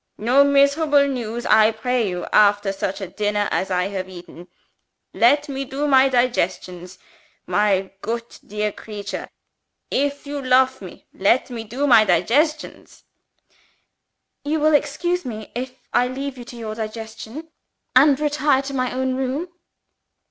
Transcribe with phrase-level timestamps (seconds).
[0.17, 4.47] "No miserable news, I pray you, after such a dinner as I have eaten.
[5.13, 6.97] Let me do my digestions!
[7.45, 9.29] My goot dear creature,
[9.91, 13.03] if you lofe me let me do my digestions!"
[14.43, 17.49] "Will you excuse me, if I leave you to your digestion,
[17.95, 19.49] and retire to my own room?"